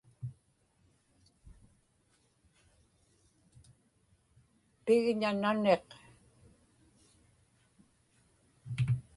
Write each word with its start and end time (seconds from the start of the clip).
pigña 4.85 5.31
naniq 5.41 5.85